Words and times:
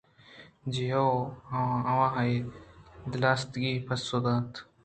جی 0.71 0.85
ہئو! 0.93 1.07
آوان 1.91 2.17
پہ 3.01 3.09
دلسِتکی 3.11 3.71
پسو 3.87 4.17
دات 4.23 4.49